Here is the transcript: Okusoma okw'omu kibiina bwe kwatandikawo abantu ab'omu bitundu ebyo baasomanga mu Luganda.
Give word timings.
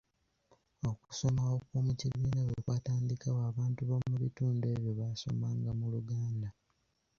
Okusoma 0.91 1.41
okw'omu 1.55 1.91
kibiina 1.99 2.41
bwe 2.47 2.61
kwatandikawo 2.65 3.39
abantu 3.51 3.79
ab'omu 3.81 4.13
bitundu 4.23 4.63
ebyo 4.73 4.91
baasomanga 4.99 5.71
mu 5.79 5.85
Luganda. 5.93 6.49